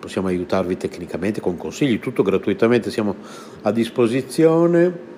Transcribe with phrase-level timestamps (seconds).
[0.00, 3.14] possiamo aiutarvi tecnicamente con consigli, tutto gratuitamente, siamo
[3.62, 5.08] a disposizione.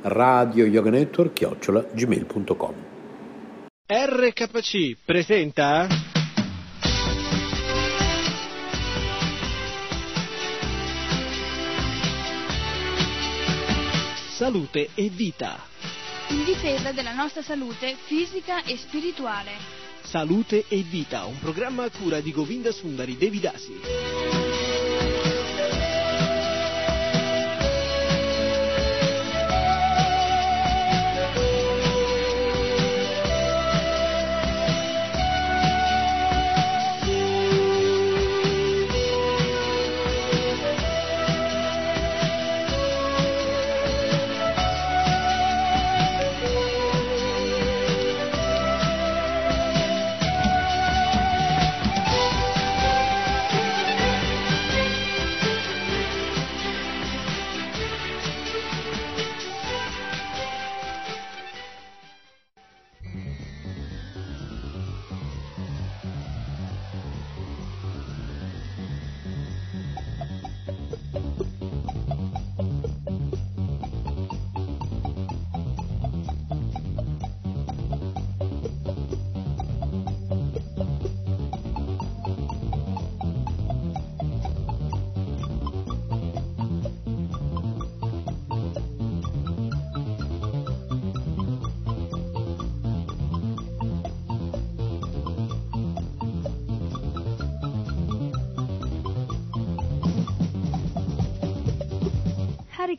[0.00, 2.74] Radio yoga network chiocciola gmail.com
[3.90, 5.88] RKC presenta
[14.38, 15.58] Salute e vita.
[16.28, 22.20] In difesa della nostra salute fisica e spirituale Salute e vita, un programma a cura
[22.20, 24.67] di Govinda Sundari Devidasi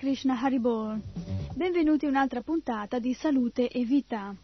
[0.10, 1.00] Krishna Haribol.
[1.54, 4.36] Benvenuti a un'altra puntata di Salute e Vita.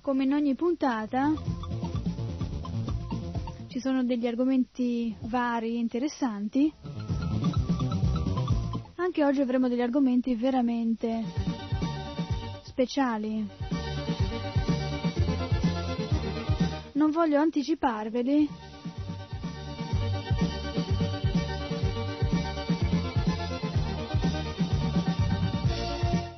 [0.00, 1.32] Come in ogni puntata
[3.68, 6.72] ci sono degli argomenti vari e interessanti.
[8.96, 11.39] Anche oggi avremo degli argomenti veramente
[12.80, 13.46] speciali.
[16.92, 18.48] Non voglio anticiparveli.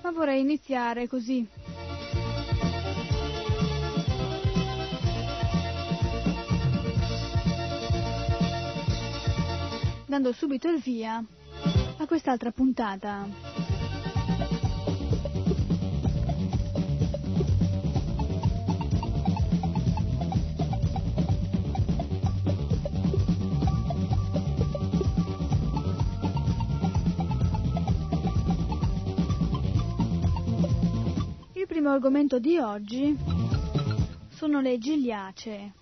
[0.03, 1.49] Ma vorrei iniziare così.
[10.07, 11.25] dando subito il via
[11.97, 13.72] a quest'altra puntata.
[31.83, 33.19] Primo argomento di oggi
[34.29, 35.73] sono le gigliacee.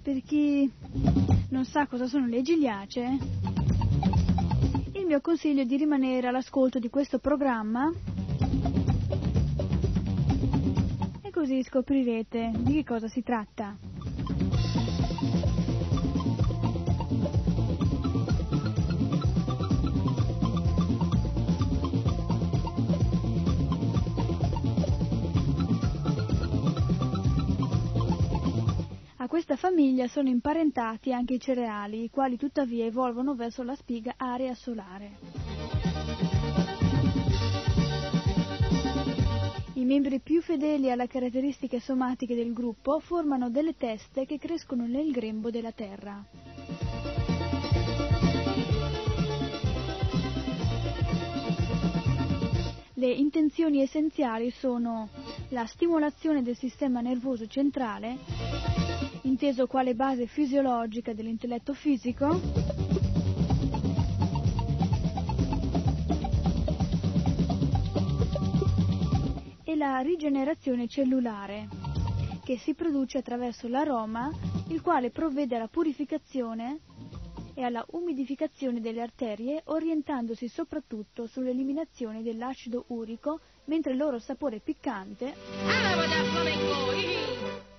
[0.00, 0.70] Per chi
[1.48, 3.18] non sa cosa sono le gigliacee,
[4.92, 7.90] il mio consiglio è di rimanere all'ascolto di questo programma
[11.20, 13.87] e così scoprirete di che cosa si tratta.
[29.28, 34.14] A questa famiglia sono imparentati anche i cereali, i quali tuttavia evolvono verso la spiga
[34.16, 35.18] area solare.
[39.74, 45.10] I membri più fedeli alle caratteristiche somatiche del gruppo formano delle teste che crescono nel
[45.10, 46.24] grembo della terra.
[52.94, 55.10] Le intenzioni essenziali sono
[55.50, 58.16] la stimolazione del sistema nervoso centrale,
[59.28, 62.40] inteso quale base fisiologica dell'intelletto fisico,
[69.64, 71.68] e la rigenerazione cellulare,
[72.42, 74.30] che si produce attraverso l'aroma,
[74.68, 76.80] il quale provvede alla purificazione
[77.52, 86.86] e alla umidificazione delle arterie, orientandosi soprattutto sull'eliminazione dell'acido urico, mentre il loro sapore piccante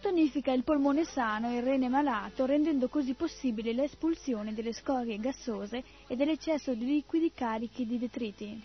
[0.09, 5.83] tonifica il polmone sano e il rene malato, rendendo così possibile l'espulsione delle scorie gassose
[6.07, 8.59] e dell'eccesso di liquidi carichi di detriti.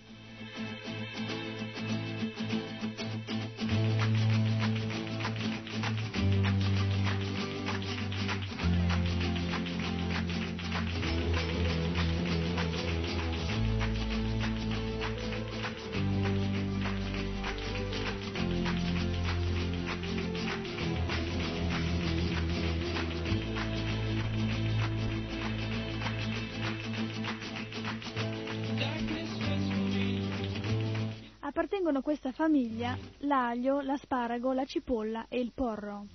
[31.56, 36.06] Appartengono a questa famiglia l'aglio, l'asparago, la cipolla e il porro.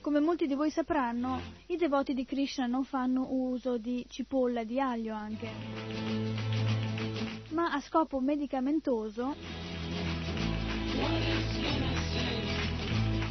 [0.00, 4.64] Come molti di voi sapranno, i devoti di Krishna non fanno uso di cipolla e
[4.64, 5.50] di aglio anche,
[7.50, 9.34] ma a scopo medicamentoso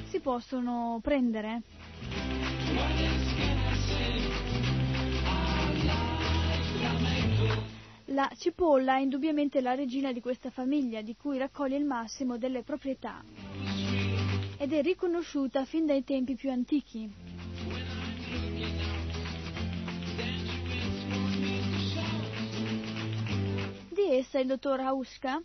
[0.09, 1.61] si possono prendere
[8.13, 12.62] La cipolla è indubbiamente la regina di questa famiglia, di cui raccoglie il massimo delle
[12.62, 13.24] proprietà
[14.60, 17.12] ed è riconosciuta fin dai tempi più antichi.
[23.89, 25.41] Di essa il dottor Hauska,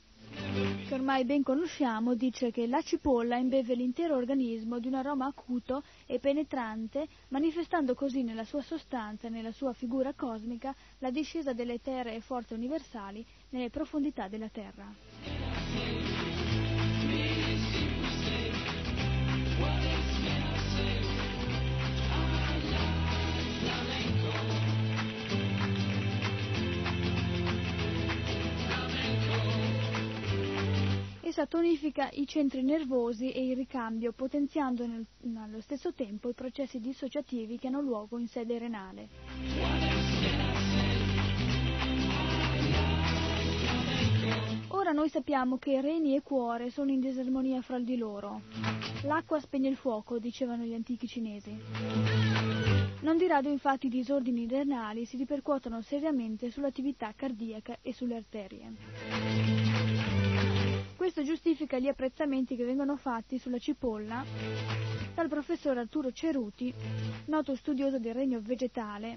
[0.86, 5.82] che ormai ben conosciamo, dice che la cipolla imbeve l'intero organismo di un aroma acuto
[6.06, 11.74] e penetrante, manifestando così nella sua sostanza e nella sua figura cosmica la discesa delle
[11.74, 15.47] eteree forze universali nelle profondità della Terra.
[31.28, 37.58] Essa tonifica i centri nervosi e il ricambio, potenziando allo stesso tempo i processi dissociativi
[37.58, 39.08] che hanno luogo in sede renale.
[44.68, 48.40] Ora noi sappiamo che reni e cuore sono in disarmonia fra di loro.
[49.02, 51.54] L'acqua spegne il fuoco, dicevano gli antichi cinesi.
[53.02, 59.57] Non di rado infatti i disordini renali si ripercuotono seriamente sull'attività cardiaca e sulle arterie.
[60.98, 64.24] Questo giustifica gli apprezzamenti che vengono fatti sulla cipolla
[65.14, 66.74] dal professor Arturo Ceruti,
[67.26, 69.16] noto studioso del regno vegetale.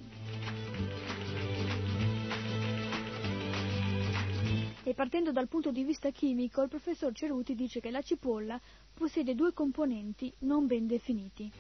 [4.83, 8.61] E partendo dal punto di vista chimico, il professor Ceruti dice che la cipolla
[8.93, 11.51] possiede due componenti non ben definiti.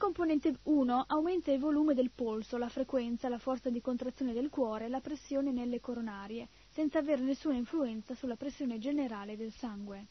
[0.00, 4.86] Componente 1 aumenta il volume del polso, la frequenza, la forza di contrazione del cuore
[4.86, 10.06] e la pressione nelle coronarie, senza avere nessuna influenza sulla pressione generale del sangue.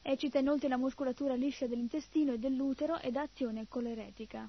[0.00, 4.48] Eccita inoltre la muscolatura liscia dell'intestino e dell'utero ed ha azione coleretica.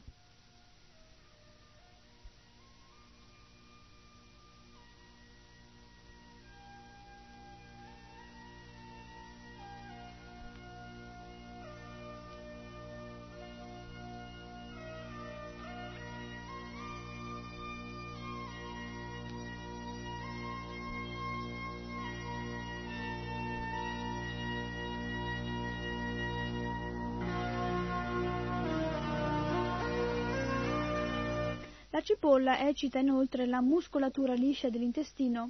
[32.07, 35.49] Cipolla eccita inoltre la muscolatura liscia dell'intestino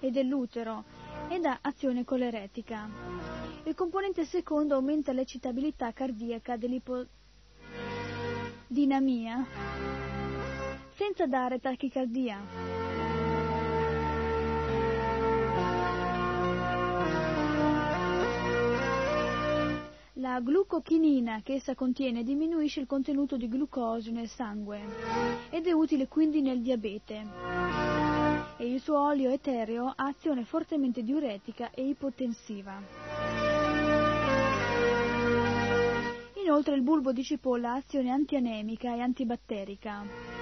[0.00, 0.84] e dell'utero
[1.28, 2.88] ed ha azione coleretica.
[3.64, 9.44] Il componente secondo aumenta l'eccitabilità cardiaca dell'ipodinamia
[10.94, 12.79] senza dare tachicardia.
[20.20, 24.78] La glucochinina che essa contiene diminuisce il contenuto di glucosio nel sangue
[25.48, 27.26] ed è utile quindi nel diabete.
[28.58, 32.82] E il suo olio etereo ha azione fortemente diuretica e ipotensiva.
[36.42, 40.39] Inoltre il bulbo di cipolla ha azione antianemica e antibatterica.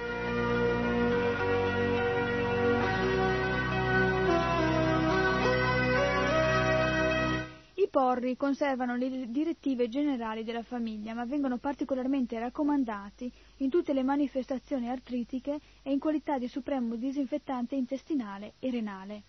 [7.89, 14.89] Porri conservano le direttive generali della famiglia, ma vengono particolarmente raccomandati in tutte le manifestazioni
[14.89, 19.23] artritiche e in qualità di supremo disinfettante intestinale e renale.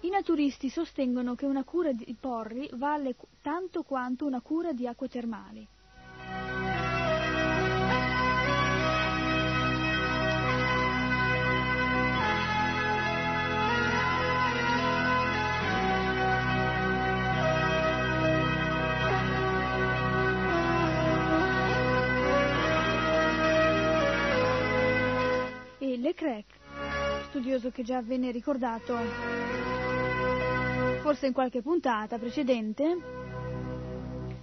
[0.00, 5.08] I naturisti sostengono che una cura di porri vale tanto quanto una cura di acque
[5.08, 5.66] termali.
[27.48, 28.94] Studioso che già venne ricordato
[31.00, 32.98] forse in qualche puntata precedente,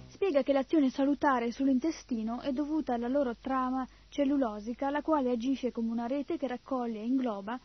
[0.08, 5.92] spiega che l'azione salutare sull'intestino è dovuta alla loro trama cellulosica, la quale agisce come
[5.92, 7.60] una rete che raccoglie e ingloba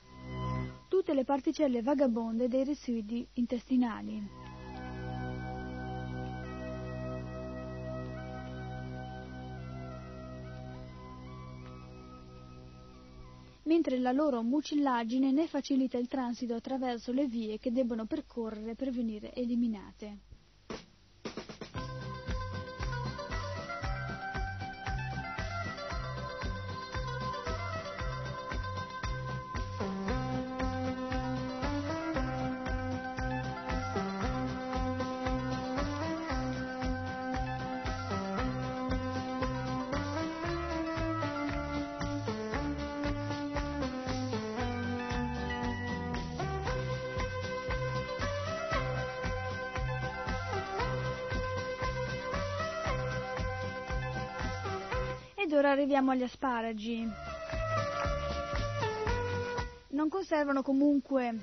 [0.88, 4.51] tutte le particelle vagabonde dei residui intestinali.
[13.72, 18.92] Mentre la loro mucillagine ne facilita il transito attraverso le vie che debbono percorrere per
[18.92, 20.18] venire eliminate.
[55.52, 57.06] Ed ora arriviamo agli asparagi.
[59.90, 61.40] Non conservano comunque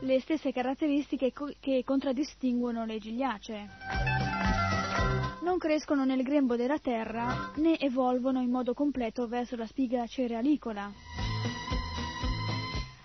[0.00, 3.68] le stesse caratteristiche che contraddistinguono le gigliacee.
[5.42, 10.90] Non crescono nel grembo della terra né evolvono in modo completo verso la spiga cerealicola.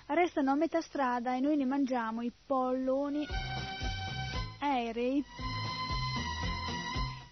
[0.08, 3.28] Restano a metà strada e noi ne mangiamo i polloni
[4.62, 5.24] aerei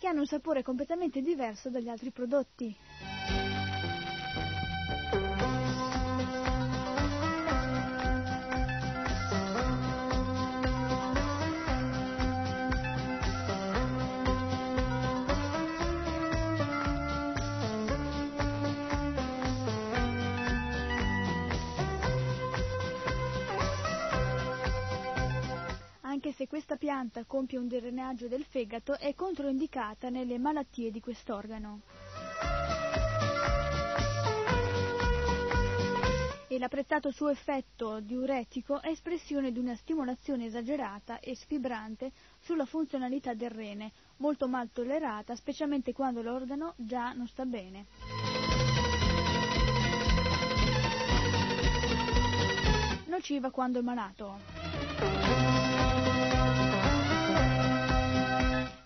[0.07, 2.73] che hanno un sapore completamente diverso dagli altri prodotti.
[26.57, 31.81] Questa pianta compie un drenaggio del fegato, è controindicata nelle malattie di quest'organo.
[36.47, 43.35] E l'apprezzato suo effetto diuretico è espressione di una stimolazione esagerata e sfibrante sulla funzionalità
[43.35, 47.85] del rene, molto mal tollerata, specialmente quando l'organo già non sta bene.
[53.05, 55.26] Nociva quando è malato.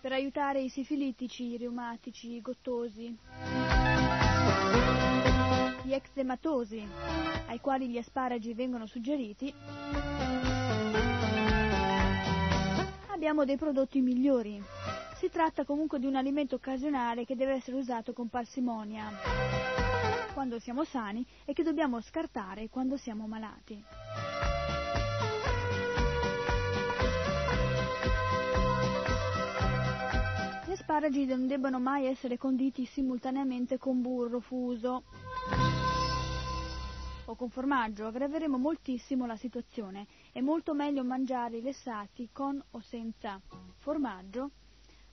[0.01, 3.15] Per aiutare i sifilitici, i reumatici, i gottosi,
[5.83, 6.87] gli eczematosi,
[7.47, 9.53] ai quali gli asparagi vengono suggeriti,
[13.09, 14.59] abbiamo dei prodotti migliori.
[15.17, 19.11] Si tratta comunque di un alimento occasionale che deve essere usato con parsimonia
[20.33, 23.83] quando siamo sani e che dobbiamo scartare quando siamo malati.
[31.01, 35.03] Asparagi non debbono mai essere conditi simultaneamente con burro fuso
[37.25, 40.05] o con formaggio, aggraveremo moltissimo la situazione.
[40.31, 43.41] È molto meglio mangiare i lessati con o senza
[43.77, 44.51] formaggio,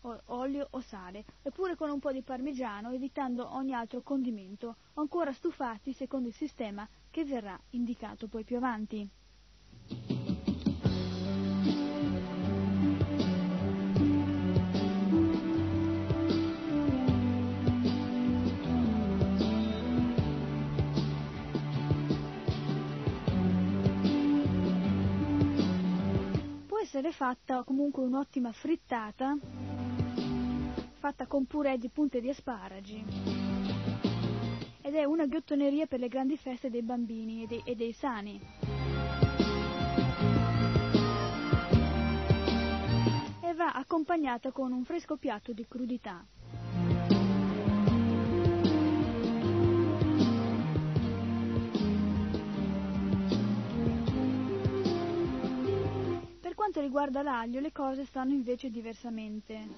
[0.02, 5.32] o olio o sale, eppure con un po' di parmigiano, evitando ogni altro condimento, ancora
[5.32, 9.08] stufati secondo il sistema che verrà indicato poi più avanti.
[26.98, 29.36] Essere fatta comunque un'ottima frittata
[30.98, 33.04] fatta con purè di punte di asparagi
[34.80, 38.40] ed è una ghiottoneria per le grandi feste dei bambini e dei, e dei sani.
[43.42, 46.26] E va accompagnata con un fresco piatto di crudità.
[56.58, 59.68] Quanto riguarda l'aglio le cose stanno invece diversamente.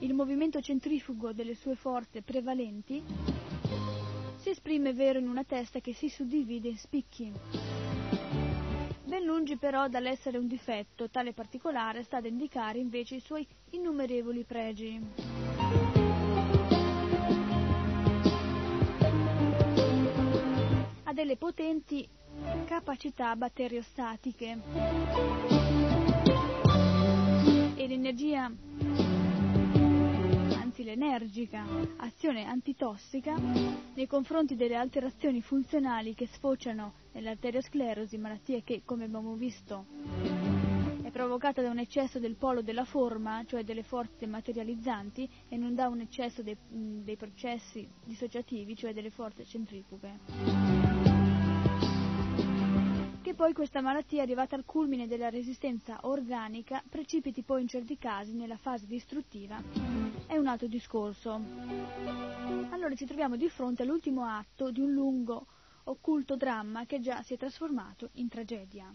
[0.00, 3.02] Il movimento centrifugo delle sue forze prevalenti
[4.36, 7.32] si esprime vero in una testa che si suddivide in spicchi.
[9.04, 14.44] Ben lungi però dall'essere un difetto, tale particolare sta ad indicare invece i suoi innumerevoli
[14.44, 15.65] pregi.
[21.16, 22.06] Delle potenti
[22.66, 24.58] capacità batteriostatiche.
[27.74, 28.52] E l'energia,
[30.58, 31.64] anzi l'energica
[31.96, 39.86] azione antitossica nei confronti delle alterazioni funzionali che sfociano nell'arteriosclerosi, malattie che, come abbiamo visto,
[41.02, 45.74] è provocata da un eccesso del polo della forma, cioè delle forze materializzanti, e non
[45.74, 50.75] da un eccesso dei, dei processi dissociativi, cioè delle forze centrifughe
[53.26, 58.34] che poi questa malattia, arrivata al culmine della resistenza organica, precipiti poi in certi casi
[58.34, 59.60] nella fase distruttiva,
[60.28, 61.32] è un altro discorso.
[62.70, 65.44] Allora ci troviamo di fronte all'ultimo atto di un lungo,
[65.86, 68.94] occulto dramma che già si è trasformato in tragedia.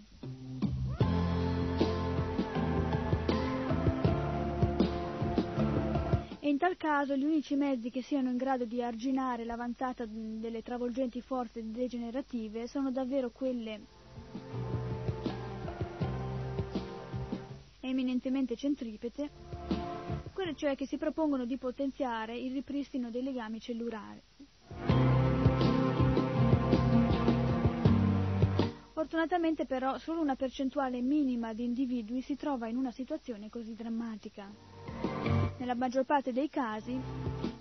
[6.40, 10.62] E in tal caso gli unici mezzi che siano in grado di arginare l'avanzata delle
[10.62, 14.00] travolgenti forze degenerative sono davvero quelle
[17.82, 19.30] eminentemente centripete,
[20.34, 24.22] quelle cioè che si propongono di potenziare il ripristino dei legami cellulari.
[28.94, 34.48] Fortunatamente però solo una percentuale minima di individui si trova in una situazione così drammatica.
[35.58, 37.00] Nella maggior parte dei casi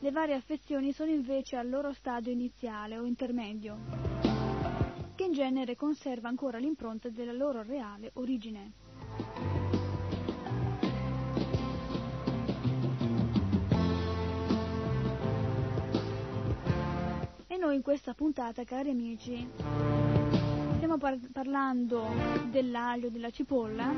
[0.00, 3.78] le varie affezioni sono invece al loro stadio iniziale o intermedio,
[5.14, 9.59] che in genere conserva ancora l'impronta della loro reale origine.
[17.60, 19.46] Noi in questa puntata, cari amici,
[20.76, 22.06] stiamo par- parlando
[22.48, 23.92] dell'aglio, della cipolla,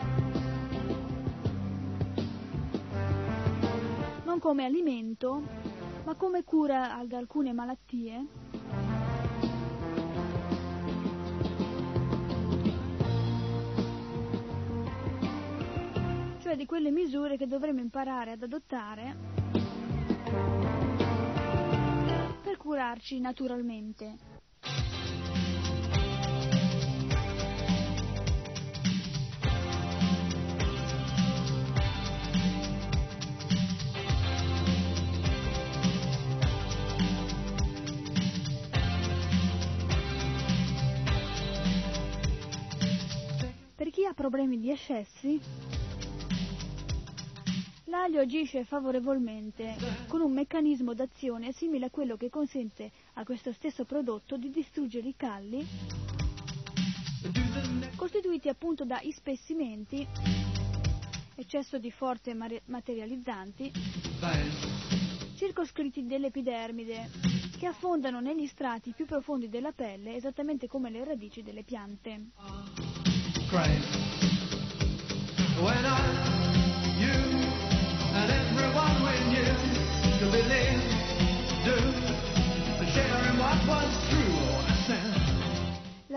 [4.25, 5.42] non come alimento,
[6.03, 8.27] ma come cura ad alcune malattie.
[16.40, 20.71] Cioè di quelle misure che dovremmo imparare ad adottare
[22.72, 24.16] curarci naturalmente.
[43.76, 45.38] Per chi ha problemi di eccessi,
[47.92, 49.76] l'aglio agisce favorevolmente
[50.09, 55.09] con un meccanismo d'azione simile a quello che consente a questo stesso prodotto di distruggere
[55.09, 55.66] i calli
[57.94, 60.07] costituiti appunto da ispessimenti,
[61.37, 63.70] eccesso di forze materializzanti,
[65.37, 67.11] circoscritti dell'epidermide,
[67.59, 72.31] che affondano negli strati più profondi della pelle, esattamente come le radici delle piante.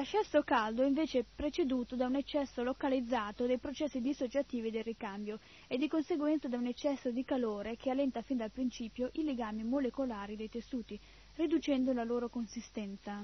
[0.06, 5.80] L'eccesso caldo è invece preceduto da un eccesso localizzato dei processi dissociativi del ricambio e
[5.80, 10.36] di conseguenza da un eccesso di calore che allenta fin dal principio i legami molecolari
[10.36, 11.00] dei tessuti,
[11.38, 13.24] riducendo la loro consistenza.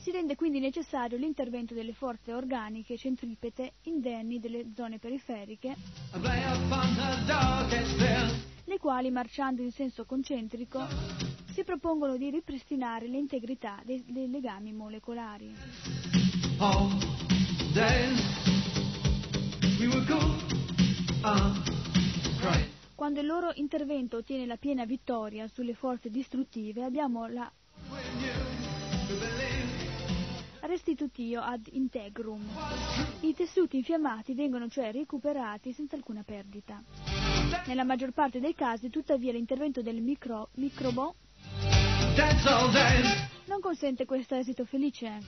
[0.00, 5.76] Si rende quindi necessario l'intervento delle forze organiche centripete indenni delle zone periferiche,
[8.64, 10.80] Le quali, marciando in senso concentrico,
[11.52, 15.54] si propongono di ripristinare l'integrità dei, dei legami molecolari.
[22.38, 22.72] Christ.
[22.94, 27.50] Quando il loro intervento ottiene la piena vittoria sulle forze distruttive, abbiamo la
[30.66, 32.42] restitutio ad integrum.
[33.20, 36.82] I tessuti infiammati vengono cioè recuperati senza alcuna perdita.
[37.66, 41.14] Nella maggior parte dei casi, tuttavia, l'intervento del micro- microbo
[43.46, 45.18] non consente questo esito felice.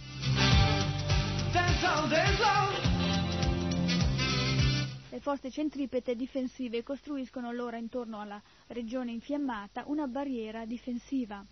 [5.16, 11.42] Le forze centripete difensive costruiscono allora intorno alla regione infiammata una barriera difensiva,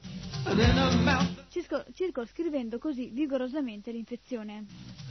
[1.95, 4.67] circoscrivendo così vigorosamente l'infezione.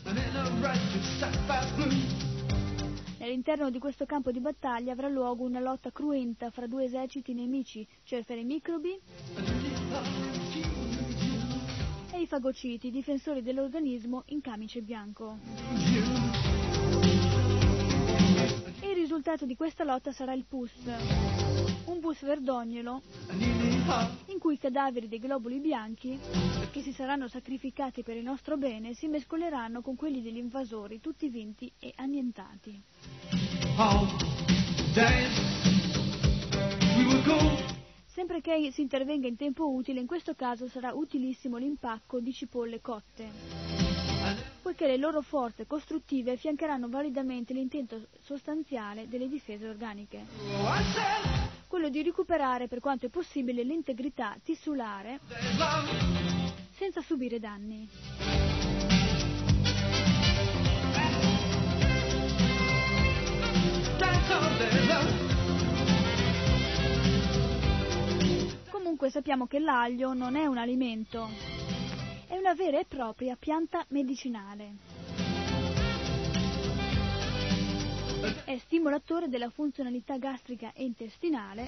[0.06, 3.18] and in a rush to sapphire blue.
[3.18, 7.88] Nell'interno di questo campo di battaglia avrà luogo una lotta cruenta fra due eserciti nemici,
[8.04, 9.00] cioè fra i microbi
[12.12, 15.40] e i fagociti, difensori dell'organismo in camice bianco.
[19.14, 20.72] Risultato di questa lotta sarà il pus,
[21.86, 23.04] un pus verdognolo
[24.26, 26.20] in cui i cadaveri dei globuli bianchi,
[26.72, 31.30] che si saranno sacrificati per il nostro bene, si mescoleranno con quelli degli invasori, tutti
[31.30, 32.82] vinti e annientati.
[38.08, 42.82] Sempre che si intervenga in tempo utile, in questo caso sarà utilissimo l'impacco di cipolle
[42.82, 43.83] cotte,
[44.64, 50.24] poiché le loro forze costruttive affiancheranno validamente l'intento sostanziale delle difese organiche,
[51.68, 55.20] quello di recuperare per quanto è possibile l'integrità tissulare
[56.78, 57.90] senza subire danni.
[68.70, 71.28] Comunque sappiamo che l'aglio non è un alimento,
[72.34, 74.78] è una vera e propria pianta medicinale.
[78.44, 81.68] È stimolatore della funzionalità gastrica e intestinale.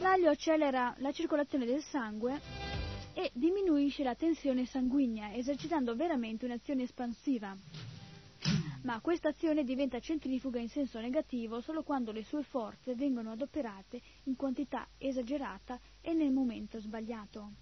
[0.00, 2.38] L'aglio accelera la circolazione del sangue
[3.14, 7.56] e diminuisce la tensione sanguigna, esercitando veramente un'azione espansiva.
[8.82, 13.98] Ma questa azione diventa centrifuga in senso negativo solo quando le sue forze vengono adoperate
[14.24, 17.52] in quantità esagerata e nel momento sbagliato.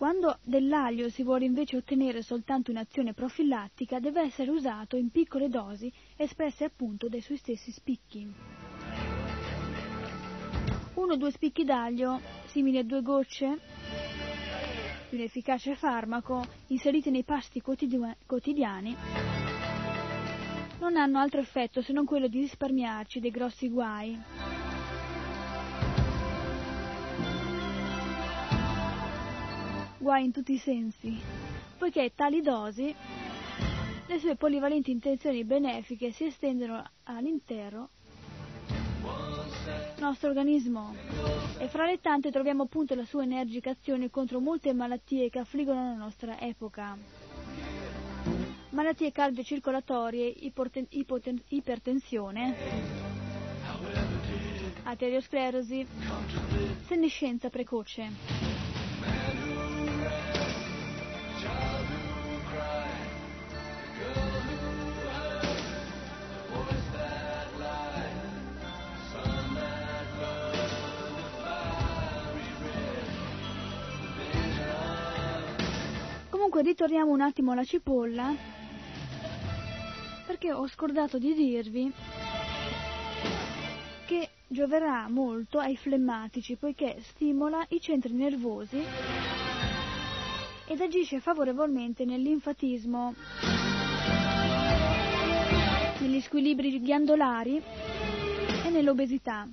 [0.00, 5.92] Quando dell'aglio si vuole invece ottenere soltanto un'azione profilattica, deve essere usato in piccole dosi
[6.16, 8.26] espresse appunto dai suoi stessi spicchi.
[10.94, 13.58] Uno o due spicchi d'aglio, simili a due gocce
[15.10, 18.96] di un efficace farmaco, inseriti nei pasti quotidiani,
[20.78, 24.18] non hanno altro effetto se non quello di risparmiarci dei grossi guai.
[30.00, 31.20] Guai in tutti i sensi,
[31.76, 32.94] poiché tali dosi,
[34.06, 37.90] le sue polivalenti intenzioni benefiche si estendono all'intero
[39.98, 40.94] nostro organismo
[41.58, 45.82] e fra le tante troviamo appunto la sua energica azione contro molte malattie che affliggono
[45.90, 46.96] la nostra epoca.
[48.70, 52.54] Malattie cardiocircolatorie, ipoten- ipoten- ipertensione,
[54.84, 55.86] arteriosclerosi,
[56.86, 58.49] senescenza precoce.
[76.50, 78.34] Comunque ritorniamo un attimo alla cipolla,
[80.26, 81.92] perché ho scordato di dirvi
[84.04, 88.82] che gioverà molto ai flemmatici, poiché stimola i centri nervosi
[90.66, 93.14] ed agisce favorevolmente nel linfatismo,
[96.00, 97.62] negli squilibri ghiandolari
[98.64, 99.46] e nell'obesità.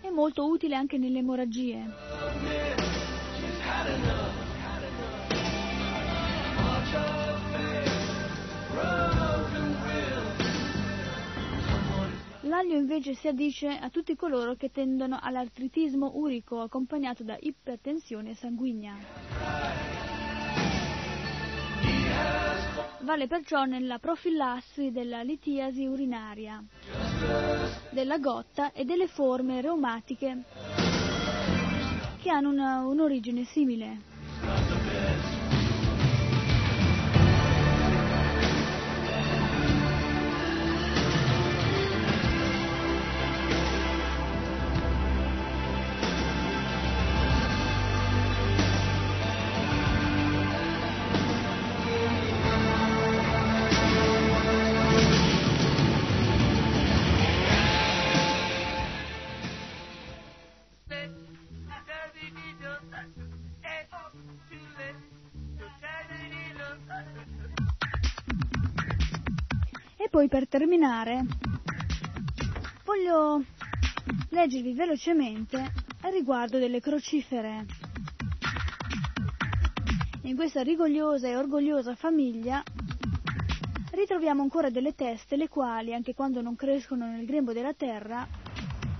[0.00, 2.69] È molto utile anche nelle emorragie.
[12.50, 18.96] L'aglio invece si addice a tutti coloro che tendono all'artritismo urico accompagnato da ipertensione sanguigna.
[23.02, 26.60] Vale perciò nella profilassi della litiasi urinaria,
[27.92, 30.42] della gotta e delle forme reumatiche
[32.20, 34.09] che hanno una, un'origine simile.
[70.20, 71.24] Poi per terminare
[72.84, 73.42] voglio
[74.28, 75.72] leggervi velocemente
[76.12, 77.64] riguardo delle crocifere.
[80.24, 82.62] In questa rigogliosa e orgogliosa famiglia
[83.92, 88.28] ritroviamo ancora delle teste le quali, anche quando non crescono nel grembo della terra,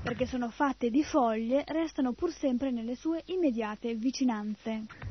[0.03, 5.10] perché sono fatte di foglie, restano pur sempre nelle sue immediate vicinanze.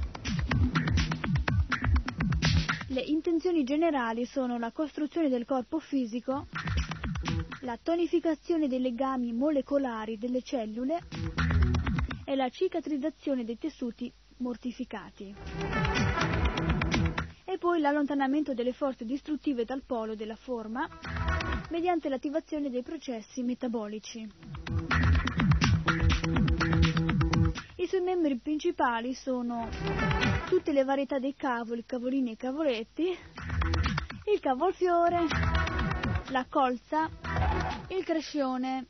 [2.91, 6.47] Le intenzioni generali sono la costruzione del corpo fisico,
[7.61, 11.03] la tonificazione dei legami molecolari delle cellule
[12.25, 15.35] e la cicatrizzazione dei tessuti mortificati.
[17.45, 20.87] E poi l'allontanamento delle forze distruttive dal polo della forma
[21.69, 24.27] mediante l'attivazione dei processi metabolici.
[27.75, 29.69] I suoi membri principali sono
[30.49, 33.15] tutte le varietà dei cavoli, cavolini e cavoletti,
[34.33, 35.27] il cavolfiore,
[36.29, 37.07] la colza,
[37.89, 38.87] il crescione,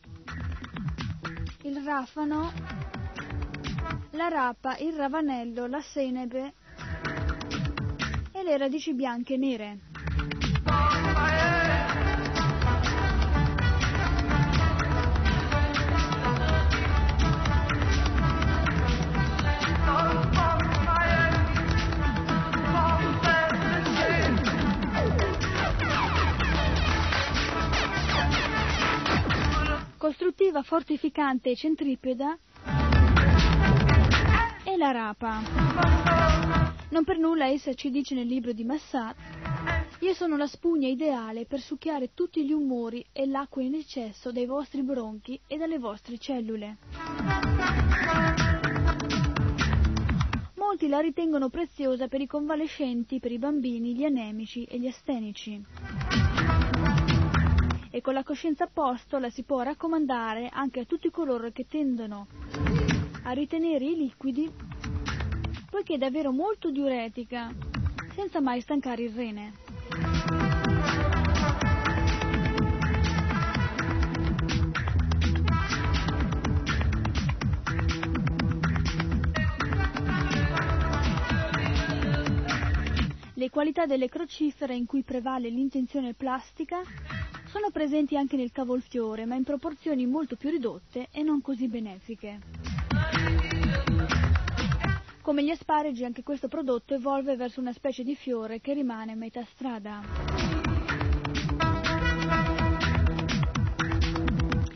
[1.63, 2.49] il rafano,
[4.11, 6.53] la rapa, il ravanello, la senepe
[8.31, 9.88] e le radici bianche e nere.
[30.09, 32.35] Costruttiva, fortificante e centripeda
[34.63, 35.39] è la rapa.
[36.89, 39.15] Non per nulla essa ci dice nel libro di Massat
[39.99, 44.47] io sono la spugna ideale per succhiare tutti gli umori e l'acqua in eccesso dai
[44.47, 46.77] vostri bronchi e dalle vostre cellule.
[50.55, 56.28] Molti la ritengono preziosa per i convalescenti, per i bambini, gli anemici e gli astenici
[57.89, 61.65] e con la coscienza a posto la si può raccomandare anche a tutti coloro che
[61.67, 62.27] tendono
[63.23, 64.51] a ritenere i liquidi
[65.69, 67.53] poiché è davvero molto diuretica,
[68.13, 69.53] senza mai stancare il rene.
[83.35, 86.81] Le qualità delle crocifere in cui prevale l'intenzione plastica
[87.49, 92.39] sono presenti anche nel cavolfiore, ma in proporzioni molto più ridotte e non così benefiche.
[95.21, 99.15] Come gli asparagi, anche questo prodotto evolve verso una specie di fiore che rimane a
[99.15, 100.01] metà strada.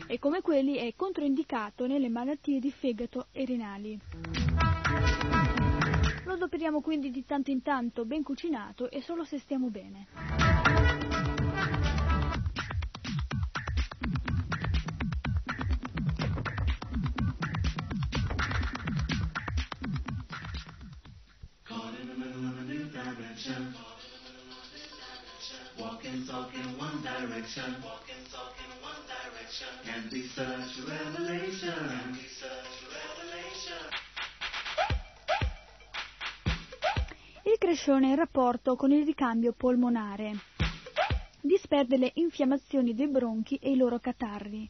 [0.06, 3.98] E come quelli è controindicato nelle malattie di fegato e renali.
[6.24, 10.43] Lo adoperiamo quindi di tanto in tanto, ben cucinato e solo se stiamo bene.
[27.54, 27.82] Direction.
[27.82, 29.68] Walking, talking one direction.
[29.84, 31.74] Can be such a revelation.
[31.74, 33.82] Can be such a revelation.
[37.44, 40.32] Il crescione è in rapporto con il ricambio polmonare.
[41.40, 44.68] Disperde le infiammazioni dei bronchi e i loro catarri,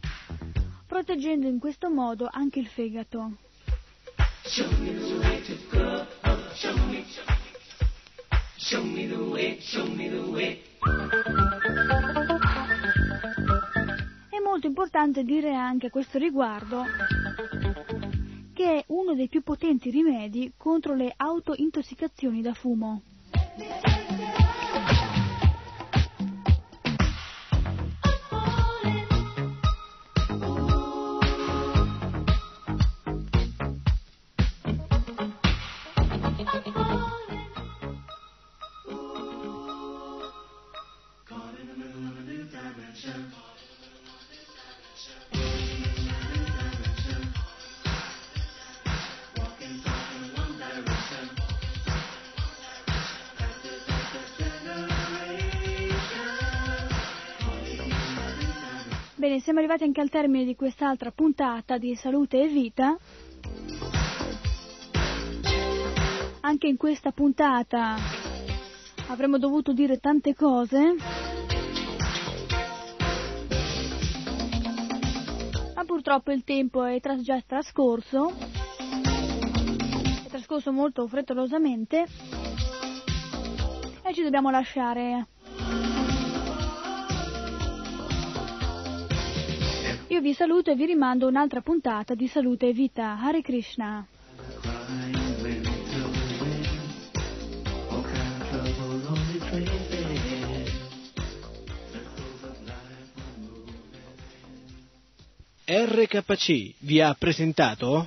[0.87, 3.37] proteggendo in questo modo anche il fegato.
[4.42, 6.07] Show me the way to go.
[6.25, 7.05] Oh, show me.
[8.57, 10.64] Show me the way.
[14.54, 16.84] Molto importante dire anche a questo riguardo
[18.52, 23.02] che è uno dei più potenti rimedi contro le autointossicazioni da fumo.
[59.44, 62.96] Siamo arrivati anche al termine di quest'altra puntata di Salute e Vita.
[66.40, 67.96] Anche in questa puntata
[69.09, 70.96] avremmo dovuto dire tante cose.
[75.74, 78.33] Ma purtroppo il tempo è tras- già trascorso.
[80.24, 82.07] È trascorso molto frettolosamente.
[84.07, 85.26] E ci dobbiamo lasciare.
[90.14, 93.18] Io vi saluto e vi rimando un'altra puntata di Salute e Vita.
[93.18, 94.07] Hare Krishna.
[105.64, 108.07] RKC vi ha presentato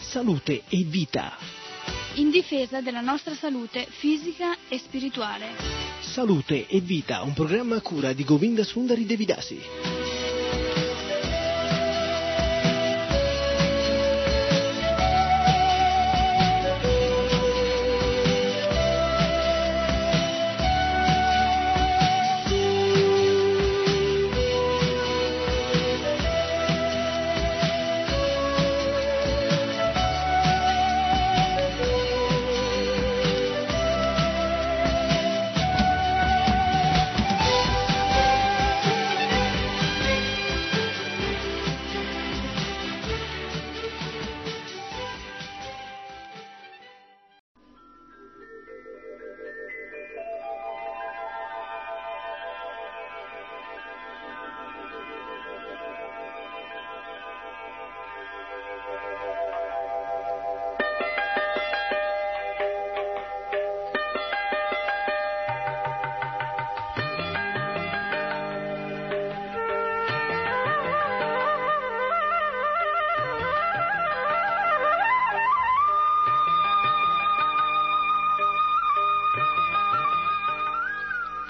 [0.00, 1.57] Salute e Vita.
[2.18, 5.50] In difesa della nostra salute fisica e spirituale.
[6.00, 9.97] Salute e Vita, un programma a cura di Govinda Sundari Devidasi.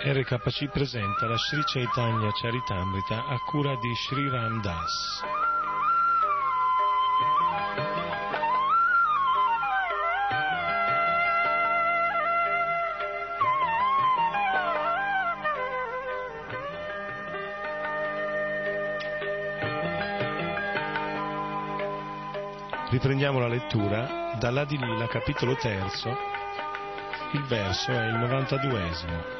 [0.00, 5.22] RKC presenta la Sri Chaitanya Charitamrita a cura di Sri Ram Das.
[22.90, 25.90] Riprendiamo la lettura dall'Adilila capitolo 3,
[27.32, 29.37] il verso è il 92esimo.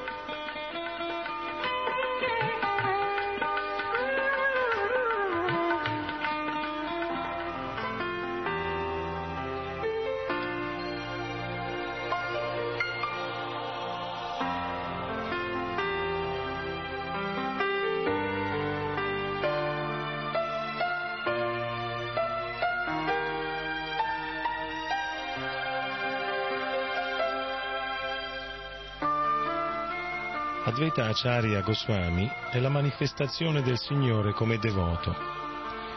[30.89, 35.15] Advaita Acharya Goswami è la manifestazione del Signore come devoto.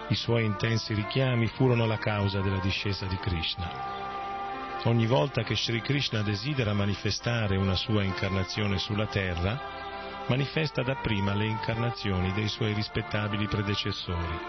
[0.09, 4.79] I suoi intensi richiami furono la causa della discesa di Krishna.
[4.83, 11.45] Ogni volta che Sri Krishna desidera manifestare una sua incarnazione sulla terra, manifesta dapprima le
[11.45, 14.39] incarnazioni dei suoi rispettabili predecessori.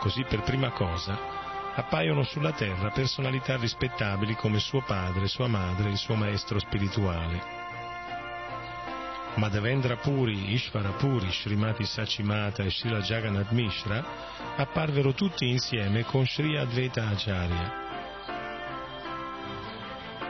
[0.00, 1.16] Così per prima cosa
[1.74, 7.59] appaiono sulla terra personalità rispettabili come suo padre, sua madre e il suo maestro spirituale.
[9.36, 14.04] Madhavendra Puri, Ishvara Puri, Srimati Sachimata e Srila Jagannath Mishra
[14.56, 17.88] apparvero tutti insieme con Sri Advaita Acharya.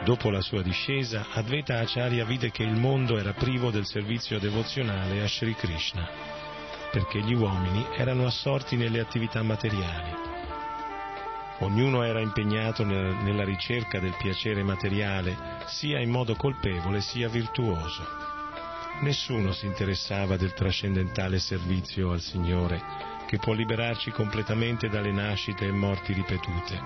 [0.03, 5.21] Dopo la sua discesa, Advaita Acharya vide che il mondo era privo del servizio devozionale
[5.21, 6.07] a Sri Krishna,
[6.91, 10.29] perché gli uomini erano assorti nelle attività materiali.
[11.59, 15.35] Ognuno era impegnato nella ricerca del piacere materiale,
[15.65, 18.30] sia in modo colpevole sia virtuoso.
[19.01, 25.71] Nessuno si interessava del trascendentale servizio al Signore che può liberarci completamente dalle nascite e
[25.71, 26.79] morti ripetute.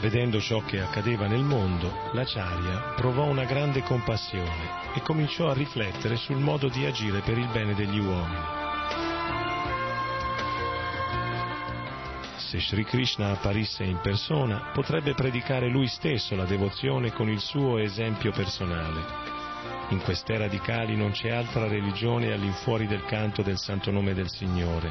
[0.00, 6.16] Vedendo ciò che accadeva nel mondo, l'Acharya provò una grande compassione e cominciò a riflettere
[6.16, 8.57] sul modo di agire per il bene degli uomini.
[12.48, 17.76] Se Sri Krishna apparisse in persona, potrebbe predicare lui stesso la devozione con il suo
[17.76, 19.04] esempio personale.
[19.90, 24.30] In quest'era di Kali non c'è altra religione all'infuori del canto del santo nome del
[24.30, 24.90] Signore.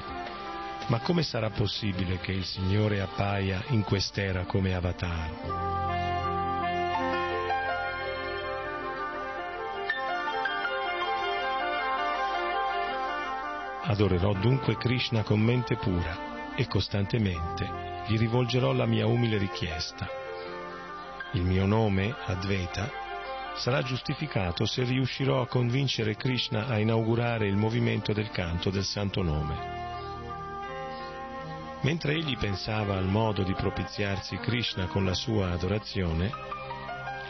[0.90, 5.96] Ma come sarà possibile che il Signore appaia in quest'era come avatar?
[13.82, 16.27] Adorerò dunque Krishna con mente pura
[16.58, 17.70] e costantemente
[18.08, 20.10] gli rivolgerò la mia umile richiesta.
[21.34, 22.90] Il mio nome, Advaita,
[23.56, 29.22] sarà giustificato se riuscirò a convincere Krishna a inaugurare il movimento del canto del santo
[29.22, 29.76] nome.
[31.82, 36.32] Mentre egli pensava al modo di propiziarsi Krishna con la sua adorazione,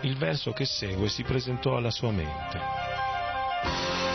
[0.02, 4.07] il verso che segue si presentò alla sua mente.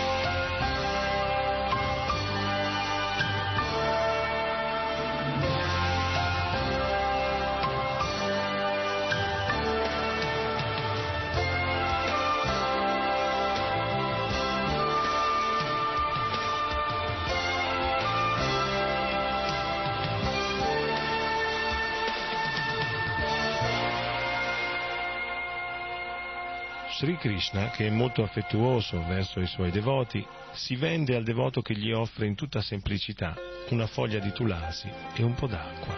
[27.22, 31.92] Krishna, che è molto affettuoso verso i suoi devoti, si vende al devoto che gli
[31.92, 33.36] offre in tutta semplicità
[33.68, 35.96] una foglia di tulasi e un po' d'acqua.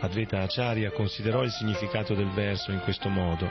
[0.00, 3.50] Advaita Acharya considerò il significato del verso in questo modo.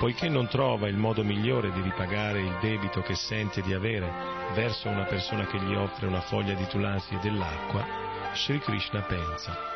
[0.00, 4.10] Poiché non trova il modo migliore di ripagare il debito che sente di avere
[4.52, 7.86] verso una persona che gli offre una foglia di tulasi e dell'acqua,
[8.34, 9.73] Sri Krishna pensa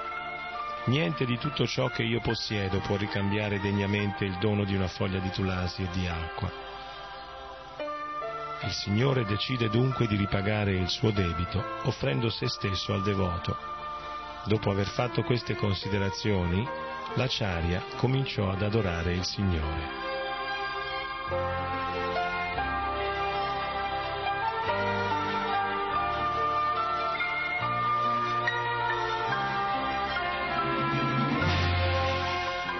[0.89, 5.19] Niente di tutto ciò che io possiedo può ricambiare degnamente il dono di una foglia
[5.19, 6.51] di tulasi e di acqua.
[8.63, 13.55] Il Signore decide dunque di ripagare il suo debito offrendo se stesso al devoto.
[14.47, 16.67] Dopo aver fatto queste considerazioni,
[17.17, 20.07] l'acciaria cominciò ad adorare il Signore.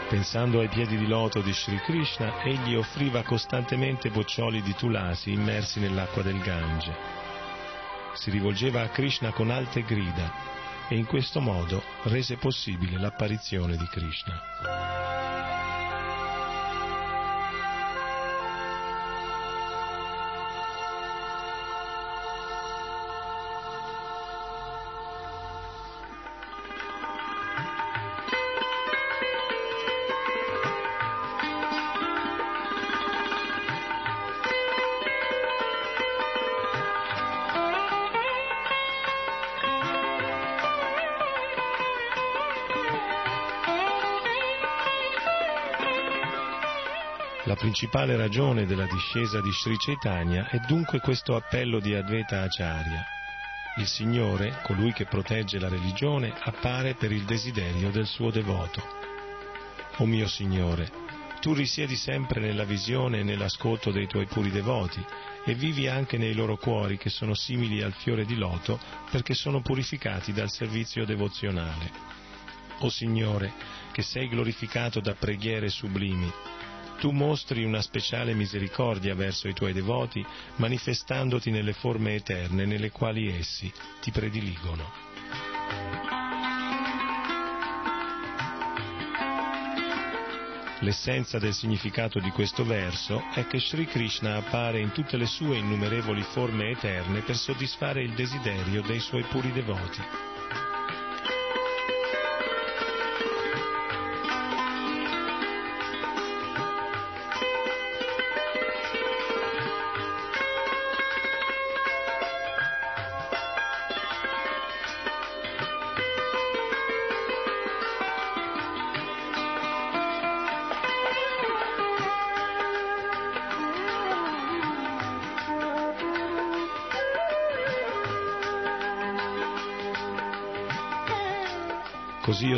[0.09, 5.81] Pensando ai piedi di loto di Sri Krishna, egli offriva costantemente boccioli di tulasi immersi
[5.81, 6.97] nell'acqua del Gange.
[8.15, 10.33] Si rivolgeva a Krishna con alte grida
[10.89, 15.78] e in questo modo rese possibile l'apparizione di Krishna.
[47.79, 53.07] Principale ragione della discesa di Sri Chaitanya è dunque questo appello di Advaita Acharya.
[53.77, 58.83] Il Signore, colui che protegge la religione, appare per il desiderio del suo devoto.
[59.99, 60.91] O mio Signore,
[61.41, 65.01] tu risiedi sempre nella visione e nell'ascolto dei tuoi puri devoti
[65.45, 69.61] e vivi anche nei loro cuori che sono simili al fiore di loto perché sono
[69.61, 71.93] purificati dal servizio devozionale.
[72.81, 73.53] O Signore,
[73.93, 76.33] che sei glorificato da preghiere sublimi,
[76.99, 80.25] tu mostri una speciale misericordia verso i tuoi devoti,
[80.57, 85.07] manifestandoti nelle forme eterne nelle quali essi ti prediligono.
[90.81, 95.57] L'essenza del significato di questo verso è che Sri Krishna appare in tutte le sue
[95.57, 100.38] innumerevoli forme eterne per soddisfare il desiderio dei suoi puri devoti.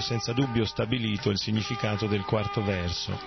[0.00, 3.20] Ho senza dubbio stabilito il significato del quarto verso.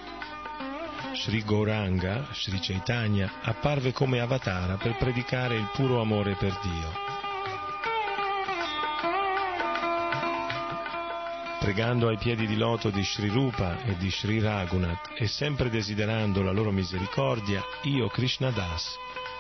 [1.13, 6.91] Sri Gauranga, Sri Chaitanya, apparve come avatara per predicare il puro amore per Dio.
[11.59, 16.41] Pregando ai piedi di loto di Sri Rupa e di Sri Raghunath e sempre desiderando
[16.41, 18.97] la loro misericordia, io, Krishna Das,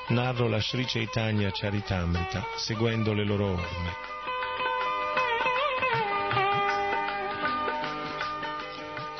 [0.09, 4.12] narro la Sri Chaitanya Charitamrita seguendo le loro orme.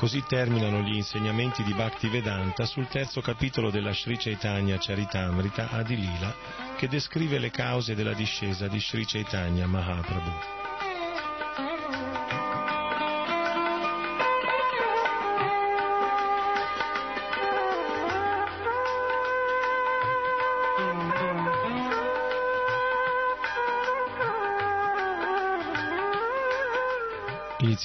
[0.03, 6.35] Così terminano gli insegnamenti di Bhaktivedanta sul terzo capitolo della Sri Chaitanya Charitamrita Adilila,
[6.75, 10.62] che descrive le cause della discesa di Sri Chaitanya Mahaprabhu.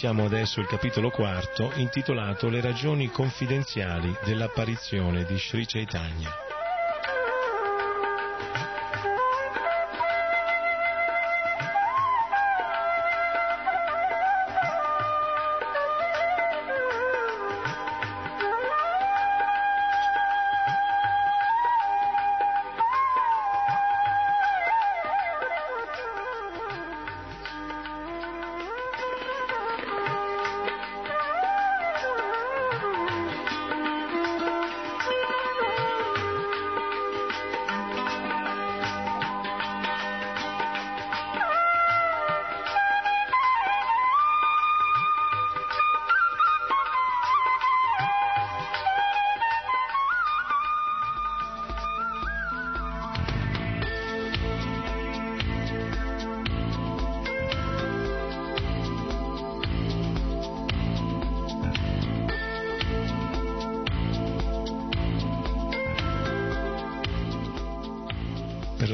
[0.01, 6.47] Iniziamo adesso il capitolo quarto intitolato Le ragioni confidenziali dell'apparizione di Sri Chaitanya.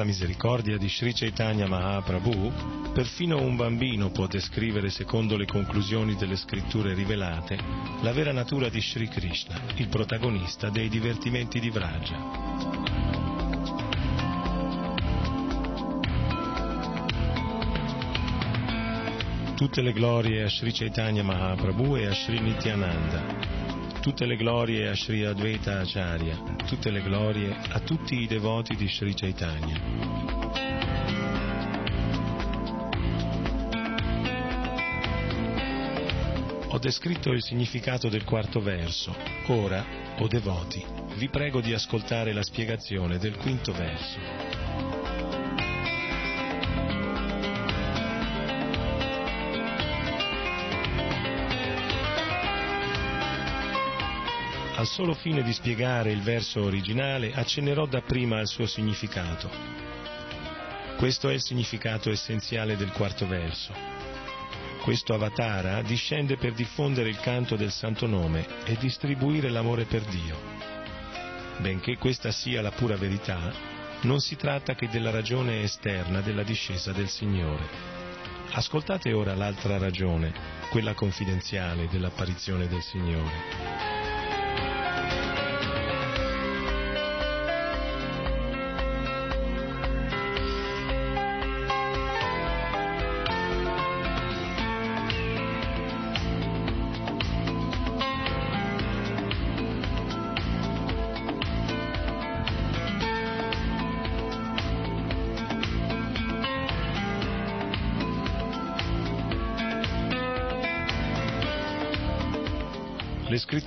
[0.04, 6.14] Per la misericordia di Sri Chaitanya Mahaprabhu, perfino un bambino può descrivere secondo le conclusioni
[6.14, 7.56] delle scritture rivelate
[8.02, 12.18] la vera natura di Sri Krishna, il protagonista dei divertimenti di Vraja.
[19.54, 23.63] Tutte le glorie a Sri Chaitanya Mahaprabhu e a Sri Nityananda,
[24.04, 28.86] tutte le glorie a Sri Advaita Acharya, tutte le glorie a tutti i devoti di
[28.86, 29.80] Sri Chaitanya.
[36.68, 39.16] Ho descritto il significato del quarto verso.
[39.46, 39.82] Ora,
[40.18, 40.84] o devoti,
[41.16, 44.43] vi prego di ascoltare la spiegazione del quinto verso.
[54.84, 59.48] Al solo fine di spiegare il verso originale, accennerò dapprima al suo significato.
[60.98, 63.72] Questo è il significato essenziale del quarto verso.
[64.82, 70.38] Questo avatara discende per diffondere il canto del santo nome e distribuire l'amore per Dio.
[71.60, 73.54] Benché questa sia la pura verità,
[74.02, 77.66] non si tratta che della ragione esterna della discesa del Signore.
[78.50, 80.30] Ascoltate ora l'altra ragione,
[80.68, 83.93] quella confidenziale dell'apparizione del Signore.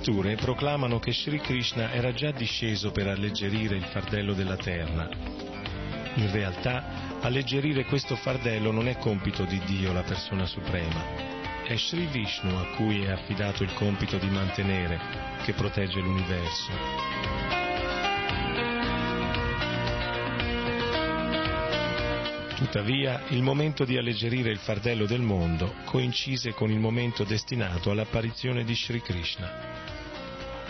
[0.08, 5.06] Scritture proclamano che Sri Krishna era già disceso per alleggerire il fardello della terra.
[6.14, 11.04] In realtà, alleggerire questo fardello non è compito di Dio, la persona suprema.
[11.62, 14.98] È Sri Vishnu a cui è affidato il compito di mantenere,
[15.44, 16.72] che protegge l'universo.
[22.56, 28.64] Tuttavia, il momento di alleggerire il fardello del mondo coincise con il momento destinato all'apparizione
[28.64, 29.87] di Sri Krishna.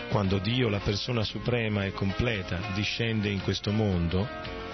[0.09, 4.27] Quando Dio, la persona suprema e completa, discende in questo mondo,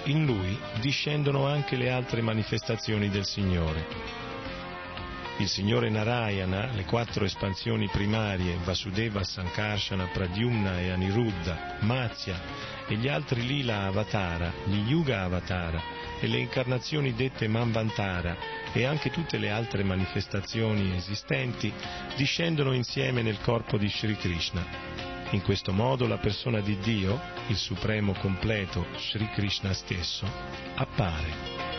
[0.06, 4.24] in lui discendono anche le altre manifestazioni del Signore.
[5.38, 12.40] Il Signore Narayana, le quattro espansioni primarie, Vasudeva, Sankarsana, Pradyumna e Aniruddha, Matsya
[12.88, 15.82] e gli altri Lila Avatara, gli Yuga Avatara
[16.22, 18.38] e le incarnazioni dette Manvantara
[18.72, 21.74] e anche tutte le altre manifestazioni esistenti
[22.16, 25.15] discendono insieme nel corpo di Sri Krishna.
[25.36, 30.26] In questo modo la persona di Dio, il supremo completo Sri Krishna stesso,
[30.76, 31.75] appare.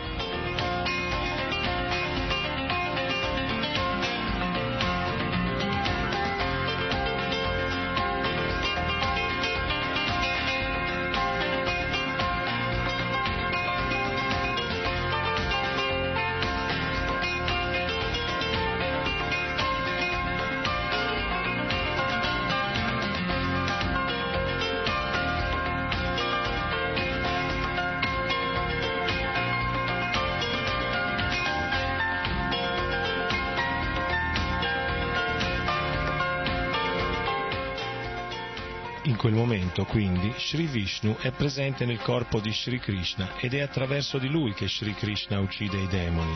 [39.27, 44.19] Quel momento, quindi, Sri Vishnu è presente nel corpo di Sri Krishna ed è attraverso
[44.19, 46.33] di lui che Sri Krishna uccide i demoni.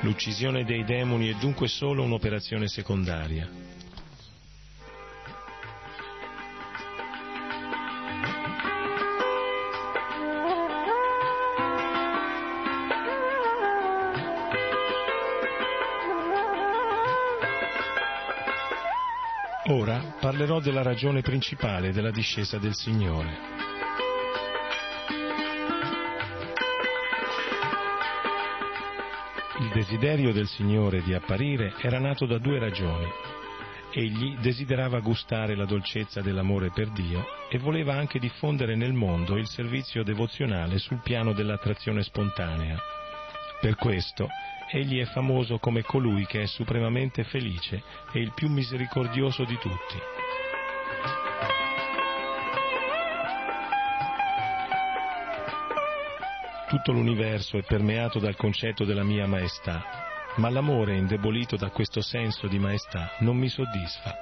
[0.00, 3.69] L'uccisione dei demoni è dunque solo un'operazione secondaria.
[20.60, 23.28] Parlerò della ragione principale della discesa del Signore.
[29.58, 33.06] Il desiderio del Signore di apparire era nato da due ragioni.
[33.92, 39.48] Egli desiderava gustare la dolcezza dell'amore per Dio e voleva anche diffondere nel mondo il
[39.48, 42.78] servizio devozionale sul piano dell'attrazione spontanea.
[43.60, 44.28] Per questo
[44.70, 47.82] egli è famoso come colui che è supremamente felice
[48.12, 50.19] e il più misericordioso di tutti.
[56.70, 59.82] Tutto l'universo è permeato dal concetto della mia maestà,
[60.36, 64.14] ma l'amore indebolito da questo senso di maestà non mi soddisfa.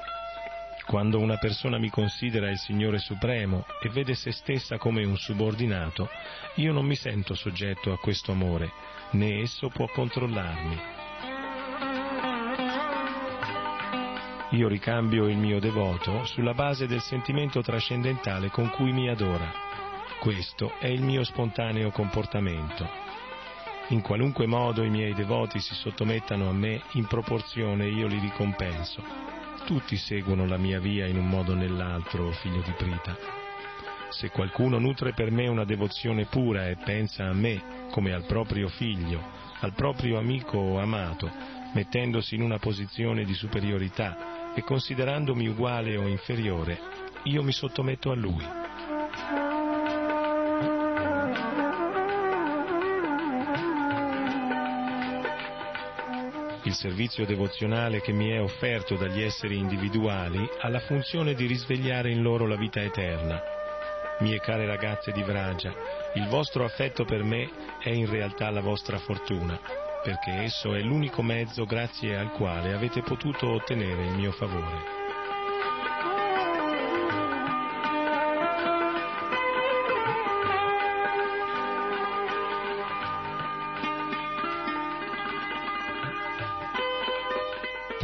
[0.87, 6.09] Quando una persona mi considera il Signore Supremo e vede se stessa come un subordinato,
[6.55, 8.73] io non mi sento soggetto a questo amore,
[9.11, 10.81] né esso può controllarmi.
[14.53, 19.68] Io ricambio il mio devoto sulla base del sentimento trascendentale con cui mi adora.
[20.21, 22.87] Questo è il mio spontaneo comportamento.
[23.91, 29.01] In qualunque modo i miei devoti si sottomettano a me, in proporzione io li ricompenso.
[29.65, 33.17] Tutti seguono la mia via in un modo o nell'altro, figlio di Prita.
[34.09, 38.69] Se qualcuno nutre per me una devozione pura e pensa a me come al proprio
[38.69, 39.23] figlio,
[39.61, 41.31] al proprio amico o amato,
[41.75, 46.81] mettendosi in una posizione di superiorità e considerandomi uguale o inferiore,
[47.23, 48.58] io mi sottometto a lui.
[56.69, 62.11] Il servizio devozionale che mi è offerto dagli esseri individuali ha la funzione di risvegliare
[62.11, 63.41] in loro la vita eterna.
[64.19, 65.73] Mie care ragazze di Vragia,
[66.13, 67.49] il vostro affetto per me
[67.81, 69.59] è in realtà la vostra fortuna,
[70.03, 74.98] perché esso è l'unico mezzo grazie al quale avete potuto ottenere il mio favore.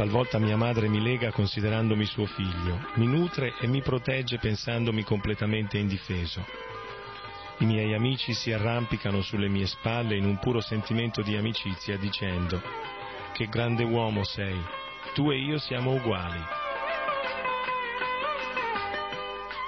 [0.05, 5.79] Talvolta mia madre mi lega considerandomi suo figlio, mi nutre e mi protegge pensandomi completamente
[5.79, 6.45] indifeso.
[7.57, 12.61] I miei amici si arrampicano sulle mie spalle in un puro sentimento di amicizia dicendo
[13.33, 14.61] che grande uomo sei,
[15.15, 16.43] tu e io siamo uguali.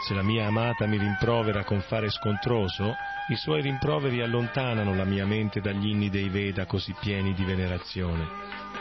[0.06, 2.94] Se la mia amata mi rimprovera con fare scontroso,
[3.30, 8.77] i suoi rimproveri allontanano la mia mente dagli inni dei Veda così pieni di venerazione.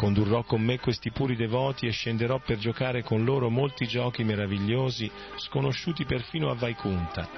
[0.00, 5.10] Condurrò con me questi puri devoti e scenderò per giocare con loro molti giochi meravigliosi,
[5.36, 7.28] sconosciuti perfino a Vaikunta.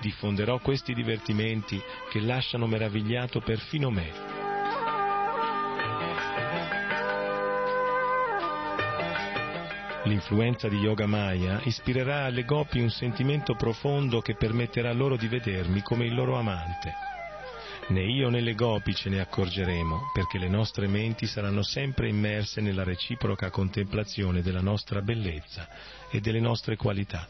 [0.00, 1.78] Diffonderò questi divertimenti
[2.08, 4.10] che lasciano meravigliato perfino me.
[10.04, 15.82] L'influenza di Yoga Maya ispirerà alle gopi un sentimento profondo che permetterà loro di vedermi
[15.82, 17.17] come il loro amante.
[17.90, 22.60] Né io né le gopi ce ne accorgeremo, perché le nostre menti saranno sempre immerse
[22.60, 25.66] nella reciproca contemplazione della nostra bellezza
[26.10, 27.26] e delle nostre qualità.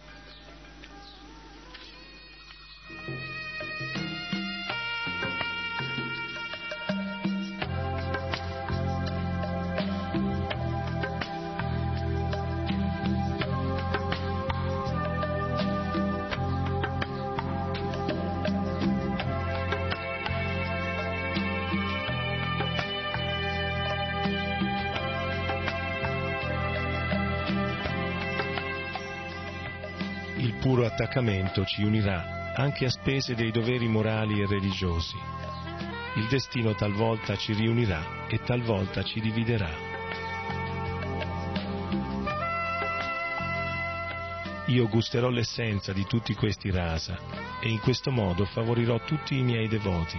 [30.88, 35.16] Attaccamento ci unirà anche a spese dei doveri morali e religiosi.
[36.16, 39.70] Il destino talvolta ci riunirà e talvolta ci dividerà.
[44.66, 47.16] Io gusterò l'essenza di tutti questi rasa
[47.60, 50.18] e in questo modo favorirò tutti i miei devoti.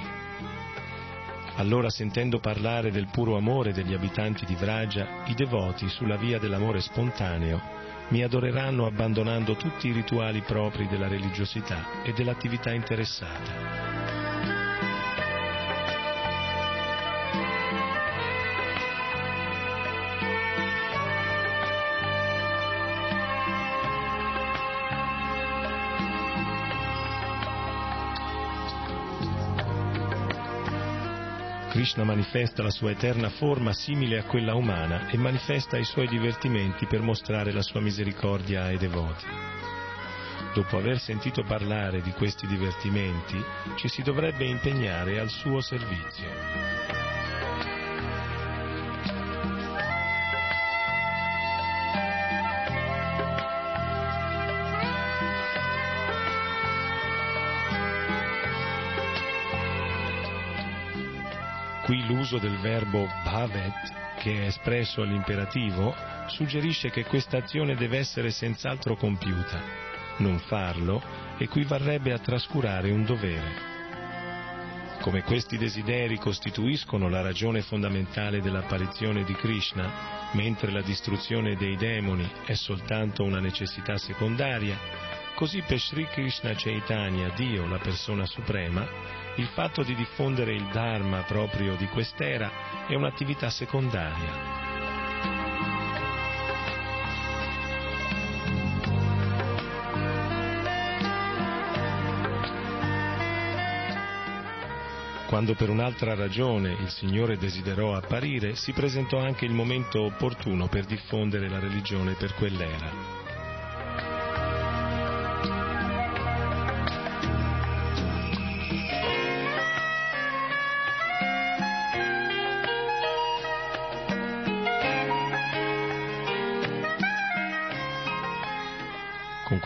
[1.57, 6.79] Allora sentendo parlare del puro amore degli abitanti di Vraja, i devoti sulla via dell'amore
[6.79, 7.78] spontaneo
[8.09, 13.68] mi adoreranno abbandonando tutti i rituali propri della religiosità e dell'attività interessata.
[31.89, 36.85] Krishna manifesta la sua eterna forma simile a quella umana e manifesta i suoi divertimenti
[36.85, 39.25] per mostrare la sua misericordia ai devoti.
[40.53, 43.43] Dopo aver sentito parlare di questi divertimenti,
[43.75, 47.08] ci si dovrebbe impegnare al suo servizio.
[62.29, 65.95] L'uso del verbo bhavet, che è espresso all'imperativo,
[66.27, 69.59] suggerisce che questa azione deve essere senz'altro compiuta.
[70.17, 71.01] Non farlo
[71.39, 73.67] equivarrebbe a trascurare un dovere.
[75.01, 82.29] Come questi desideri costituiscono la ragione fondamentale dell'apparizione di Krishna, mentre la distruzione dei demoni
[82.45, 84.77] è soltanto una necessità secondaria,
[85.35, 88.87] così per Sri Krishna Chaitanya, Dio, la persona suprema,
[89.35, 94.57] il fatto di diffondere il Dharma proprio di quest'era è un'attività secondaria.
[105.29, 110.85] Quando per un'altra ragione il Signore desiderò apparire, si presentò anche il momento opportuno per
[110.85, 113.18] diffondere la religione per quell'era.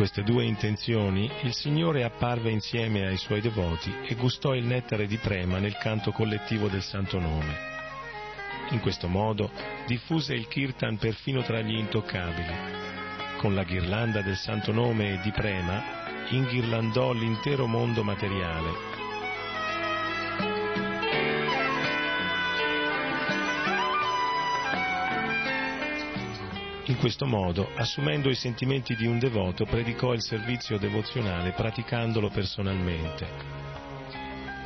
[0.03, 5.15] Queste due intenzioni il Signore apparve insieme ai suoi devoti e gustò il nettare di
[5.15, 7.55] prema nel canto collettivo del Santo Nome.
[8.71, 9.49] In questo modo
[9.87, 12.53] diffuse il kirtan perfino tra gli intoccabili.
[13.37, 15.81] Con la ghirlanda del Santo Nome e di prema
[16.31, 18.92] inghirlandò l'intero mondo materiale
[27.03, 33.27] questo modo, assumendo i sentimenti di un devoto, predicò il servizio devozionale praticandolo personalmente.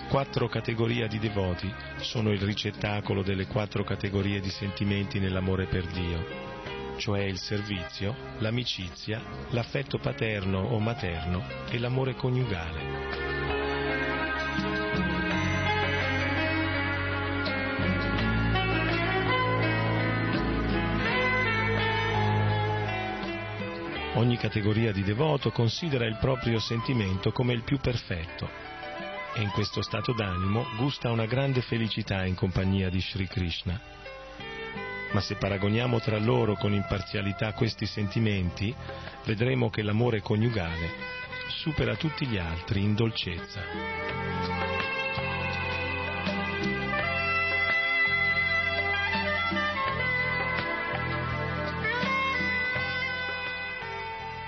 [0.08, 6.98] Quattro categorie di devoti sono il ricettacolo delle quattro categorie di sentimenti nell'amore per Dio,
[6.98, 9.20] cioè il servizio, l'amicizia,
[9.50, 13.57] l'affetto paterno o materno e l'amore coniugale.
[24.18, 28.50] Ogni categoria di devoto considera il proprio sentimento come il più perfetto
[29.36, 33.80] e in questo stato d'animo gusta una grande felicità in compagnia di Sri Krishna.
[35.12, 38.76] Ma se paragoniamo tra loro con imparzialità questi sentimenti,
[39.24, 40.90] vedremo che l'amore coniugale
[41.50, 44.27] supera tutti gli altri in dolcezza.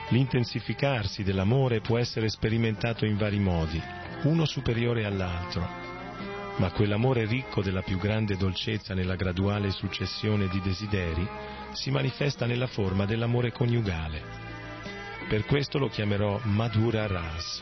[0.09, 3.81] L'intensificarsi dell'amore può essere sperimentato in vari modi,
[4.23, 5.67] uno superiore all'altro,
[6.57, 11.27] ma quell'amore ricco della più grande dolcezza nella graduale successione di desideri
[11.73, 14.21] si manifesta nella forma dell'amore coniugale.
[15.27, 17.61] Per questo lo chiamerò Madhura Ras.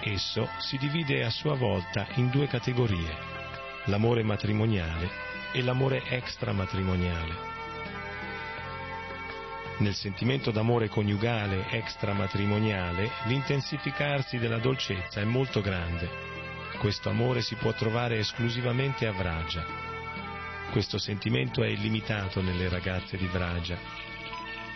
[0.00, 3.16] Esso si divide a sua volta in due categorie,
[3.86, 5.10] l'amore matrimoniale
[5.52, 7.47] e l'amore extramatrimoniale.
[9.78, 16.08] Nel sentimento d'amore coniugale extramatrimoniale l'intensificarsi della dolcezza è molto grande.
[16.78, 19.64] Questo amore si può trovare esclusivamente a Vraja.
[20.72, 23.78] Questo sentimento è illimitato nelle ragazze di Vraja,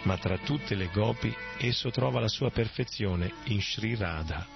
[0.04, 4.46] ma tra tutte le gopi esso trova la sua perfezione in Sri Radha.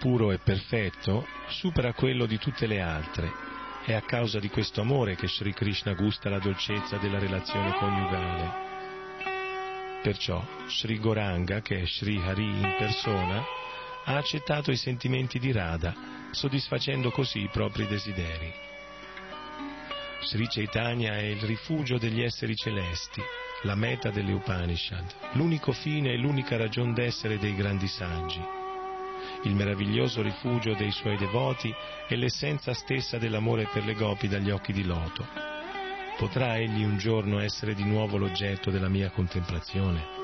[0.00, 3.30] Puro e perfetto supera quello di tutte le altre.
[3.84, 8.68] È a causa di questo amore che Sri Krishna gusta la dolcezza della relazione coniugale.
[10.02, 13.44] Perciò Sri Goranga, che è Sri Hari in persona,
[14.06, 15.94] ha accettato i sentimenti di Radha,
[16.30, 18.50] soddisfacendo così i propri desideri.
[20.22, 23.20] Sri Chaitanya è il rifugio degli esseri celesti,
[23.62, 28.58] la meta delle Upanishad, l'unico fine e l'unica ragion d'essere dei grandi saggi
[29.44, 31.74] il meraviglioso rifugio dei suoi devoti
[32.08, 35.26] e l'essenza stessa dell'amore per le gopi dagli occhi di loto.
[36.18, 40.19] Potrà egli un giorno essere di nuovo l'oggetto della mia contemplazione?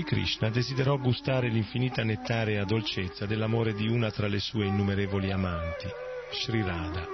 [0.00, 5.88] Sri Krishna desiderò gustare l'infinita nettarea dolcezza dell'amore di una tra le sue innumerevoli amanti,
[6.32, 7.06] Sri Radha.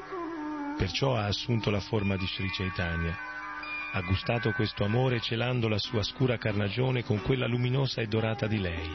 [0.78, 3.16] Perciò ha assunto la forma di Sri Chaitanya.
[3.93, 8.61] Ha gustato questo amore celando la sua scura carnagione con quella luminosa e dorata di
[8.61, 8.91] lei.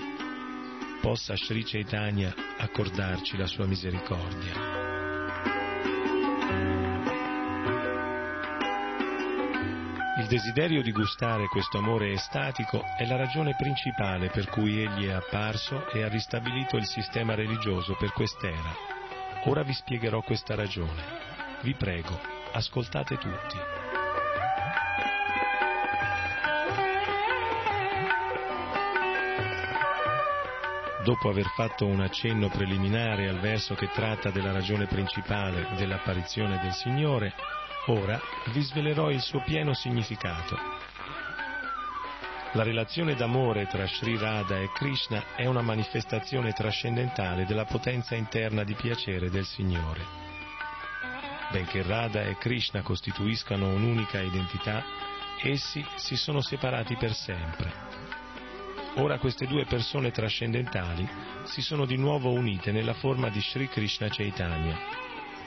[1.02, 4.91] Possa Sri Chaitanya accordarci la sua misericordia.
[10.32, 15.90] Desiderio di gustare questo amore estatico è la ragione principale per cui egli è apparso
[15.90, 18.74] e ha ristabilito il sistema religioso per quest'era.
[19.48, 21.04] Ora vi spiegherò questa ragione.
[21.64, 22.18] Vi prego,
[22.54, 23.58] ascoltate tutti.
[31.04, 36.72] Dopo aver fatto un accenno preliminare al verso che tratta della ragione principale dell'apparizione del
[36.72, 37.34] Signore,
[37.88, 38.22] Ora
[38.54, 40.56] vi svelerò il suo pieno significato.
[42.52, 48.64] La relazione d'amore tra Sri Radha e Krishna è una manifestazione trascendentale della potenza interna
[48.64, 50.06] di piacere del Signore.
[51.50, 54.84] Benché Radha e Krishna costituiscano un'unica identità,
[55.42, 57.74] essi si sono separati per sempre.
[58.98, 61.10] Ora queste due persone trascendentali
[61.46, 64.78] si sono di nuovo unite nella forma di Sri Krishna Chaitanya.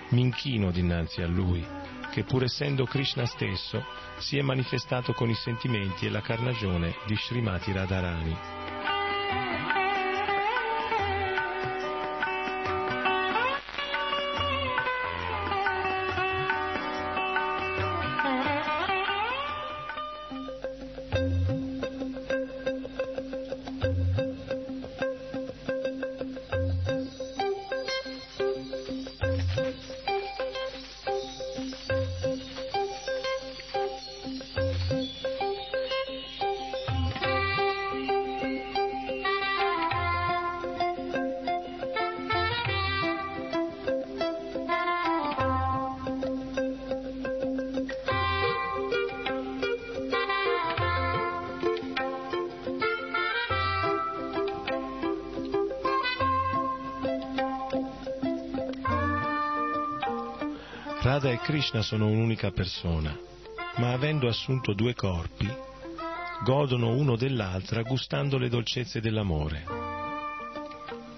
[0.09, 1.84] Mi inchino dinanzi a lui
[2.15, 3.85] che pur essendo Krishna stesso
[4.19, 9.74] si è manifestato con i sentimenti e la carnagione di Srimati Radharani.
[61.15, 63.17] Radha e Krishna sono un'unica persona,
[63.77, 65.49] ma avendo assunto due corpi,
[66.43, 69.65] godono uno dell'altra gustando le dolcezze dell'amore.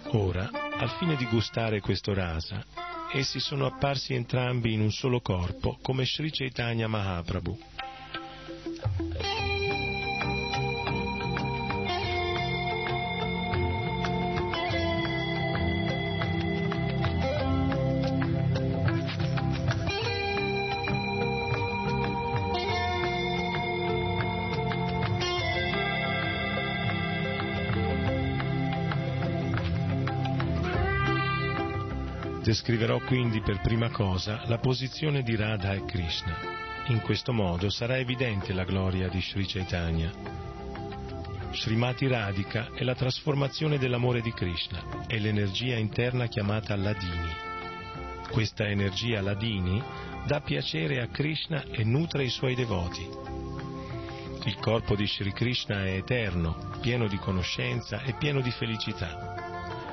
[0.09, 2.63] Ora, al fine di gustare questo rasa,
[3.11, 7.59] essi sono apparsi entrambi in un solo corpo come Sri Chaitanya Mahaprabhu.
[32.67, 36.37] Descriverò quindi per prima cosa la posizione di Radha e Krishna.
[36.87, 40.11] In questo modo sarà evidente la gloria di Sri Chaitanya.
[41.53, 47.31] Srimati Radhika è la trasformazione dell'amore di Krishna, è l'energia interna chiamata Ladini.
[48.33, 49.81] Questa energia Ladini
[50.27, 53.09] dà piacere a Krishna e nutre i suoi devoti.
[54.43, 59.36] Il corpo di Sri Krishna è eterno, pieno di conoscenza e pieno di felicità.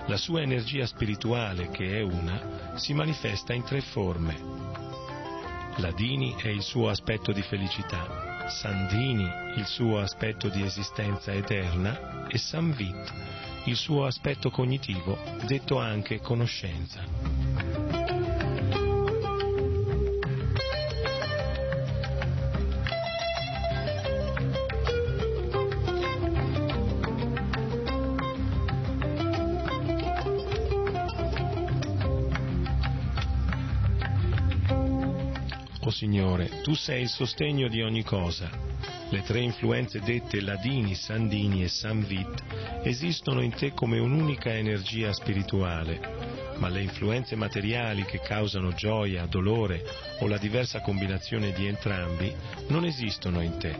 [0.08, 4.36] La sua energia spirituale, che è una, si manifesta in tre forme.
[5.78, 12.38] Ladini è il suo aspetto di felicità, Sandhini il suo aspetto di esistenza eterna e
[12.38, 13.14] Samvit
[13.66, 17.53] il suo aspetto cognitivo, detto anche conoscenza.
[36.04, 38.50] Signore, tu sei il sostegno di ogni cosa.
[39.08, 42.44] Le tre influenze dette Ladini, Sandini e Samvit
[42.84, 49.82] esistono in te come un'unica energia spirituale, ma le influenze materiali che causano gioia, dolore
[50.20, 52.36] o la diversa combinazione di entrambi
[52.68, 53.74] non esistono in te,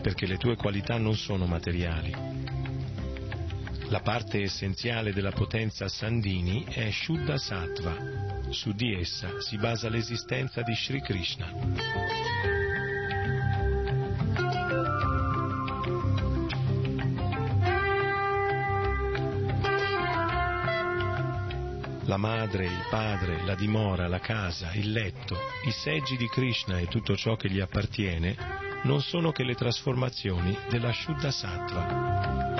[0.00, 2.45] perché le tue qualità non sono materiali.
[3.88, 7.94] La parte essenziale della potenza Sandini è Shuddha Sattva.
[8.50, 11.52] Su di essa si basa l'esistenza di Sri Krishna.
[22.06, 26.88] La madre, il padre, la dimora, la casa, il letto, i seggi di Krishna e
[26.88, 28.36] tutto ciò che gli appartiene
[28.82, 32.55] non sono che le trasformazioni della Shuddha Sattva.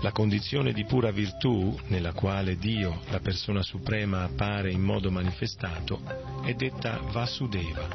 [0.00, 6.00] La condizione di pura virtù, nella quale Dio, la persona suprema, appare in modo manifestato,
[6.44, 7.88] è detta Vasudeva.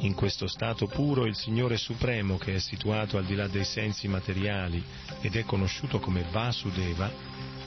[0.00, 4.08] In questo stato puro il Signore Supremo, che è situato al di là dei sensi
[4.08, 4.82] materiali
[5.20, 7.12] ed è conosciuto come Vasudeva,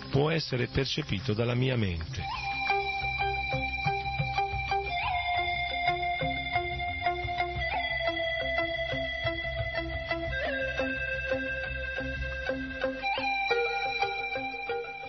[0.09, 2.49] può essere percepito dalla mia mente.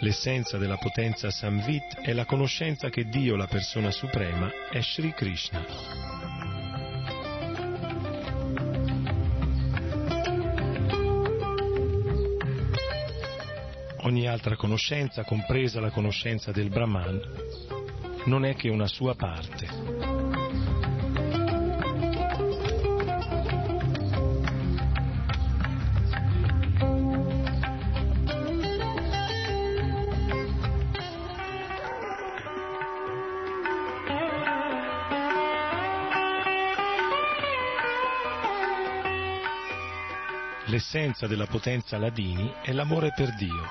[0.03, 5.63] L'essenza della potenza Samvit è la conoscenza che Dio, la persona suprema, è Sri Krishna.
[13.99, 17.21] Ogni altra conoscenza, compresa la conoscenza del Brahman,
[18.25, 20.10] non è che una sua parte.
[40.71, 43.65] L'essenza della potenza Ladini è l'amore per Dio.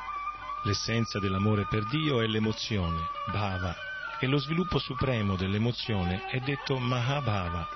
[0.65, 2.97] L'essenza dell'amore per Dio è l'emozione,
[3.31, 3.73] bhava,
[4.19, 7.69] e lo sviluppo supremo dell'emozione è detto Mahabhava.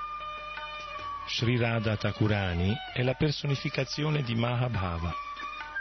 [1.25, 5.13] Sri Radha Thakurani è la personificazione di Mahabhava.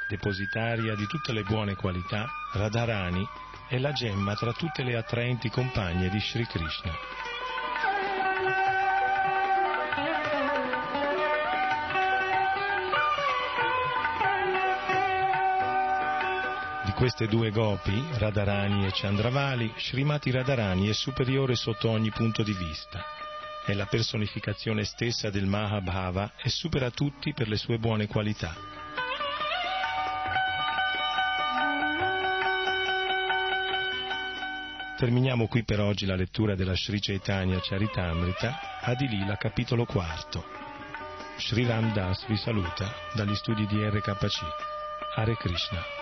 [0.09, 3.27] Depositaria di tutte le buone qualità, Radharani
[3.67, 6.93] è la gemma tra tutte le attraenti compagne di Sri Krishna.
[17.03, 23.03] Queste due gopi, Radharani e Chandravali, Srimati Radharani è superiore sotto ogni punto di vista.
[23.67, 28.55] È la personificazione stessa del Mahabhava e supera tutti per le sue buone qualità.
[34.97, 40.45] Terminiamo qui per oggi la lettura della Sri Chaitanya Charitamrita, Adilila capitolo quarto.
[41.37, 44.39] Sri Ram Das vi saluta dagli studi di RKC.
[45.17, 46.02] Hare Krishna.